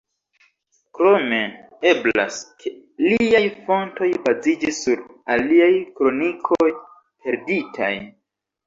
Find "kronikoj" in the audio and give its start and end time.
6.01-6.73